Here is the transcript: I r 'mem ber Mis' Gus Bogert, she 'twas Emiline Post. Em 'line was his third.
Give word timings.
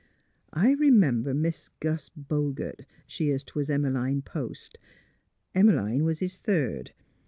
I 0.51 0.71
r 0.73 0.77
'mem 0.77 1.21
ber 1.21 1.35
Mis' 1.35 1.69
Gus 1.79 2.09
Bogert, 2.09 2.85
she 3.05 3.37
'twas 3.37 3.69
Emiline 3.69 4.25
Post. 4.25 4.79
Em 5.53 5.67
'line 5.67 6.03
was 6.03 6.17
his 6.17 6.37
third. 6.37 6.93